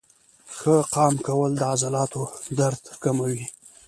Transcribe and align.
ښه 0.57 0.75
قام 0.95 1.13
کول 1.25 1.51
د 1.57 1.61
عضلاتو 1.73 2.23
درد 2.59 2.81
کموي. 3.03 3.41